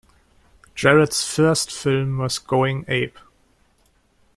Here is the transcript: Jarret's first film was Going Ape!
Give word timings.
Jarret's 0.75 1.23
first 1.31 1.69
film 1.71 2.17
was 2.17 2.39
Going 2.39 2.85
Ape! 2.87 3.19